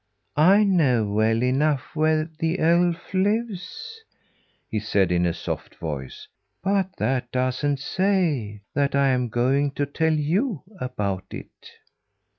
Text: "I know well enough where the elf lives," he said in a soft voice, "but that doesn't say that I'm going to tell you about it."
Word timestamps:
"I 0.35 0.63
know 0.63 1.05
well 1.05 1.43
enough 1.43 1.95
where 1.95 2.27
the 2.39 2.57
elf 2.57 3.13
lives," 3.13 3.99
he 4.67 4.79
said 4.79 5.11
in 5.11 5.27
a 5.27 5.31
soft 5.35 5.75
voice, 5.75 6.27
"but 6.63 6.95
that 6.97 7.31
doesn't 7.31 7.77
say 7.79 8.63
that 8.73 8.95
I'm 8.95 9.29
going 9.29 9.69
to 9.73 9.85
tell 9.85 10.13
you 10.15 10.63
about 10.79 11.25
it." 11.29 11.73